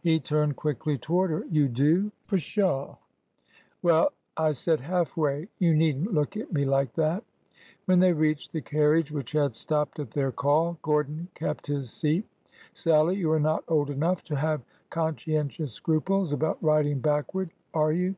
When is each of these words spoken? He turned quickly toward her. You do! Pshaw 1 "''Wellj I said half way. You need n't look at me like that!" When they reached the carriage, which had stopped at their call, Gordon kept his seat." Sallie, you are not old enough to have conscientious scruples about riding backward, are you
He 0.00 0.18
turned 0.18 0.56
quickly 0.56 0.96
toward 0.96 1.30
her. 1.30 1.44
You 1.50 1.68
do! 1.68 2.10
Pshaw 2.26 2.86
1 2.86 2.96
"''Wellj 3.84 4.06
I 4.34 4.52
said 4.52 4.80
half 4.80 5.14
way. 5.14 5.48
You 5.58 5.74
need 5.74 6.00
n't 6.00 6.14
look 6.14 6.38
at 6.38 6.50
me 6.50 6.64
like 6.64 6.94
that!" 6.94 7.22
When 7.84 8.00
they 8.00 8.14
reached 8.14 8.52
the 8.52 8.62
carriage, 8.62 9.12
which 9.12 9.32
had 9.32 9.54
stopped 9.54 9.98
at 9.98 10.12
their 10.12 10.32
call, 10.32 10.78
Gordon 10.80 11.28
kept 11.34 11.66
his 11.66 11.90
seat." 11.92 12.24
Sallie, 12.72 13.16
you 13.18 13.30
are 13.30 13.38
not 13.38 13.62
old 13.68 13.90
enough 13.90 14.24
to 14.24 14.36
have 14.36 14.62
conscientious 14.88 15.74
scruples 15.74 16.32
about 16.32 16.62
riding 16.62 17.00
backward, 17.00 17.50
are 17.74 17.92
you 17.92 18.16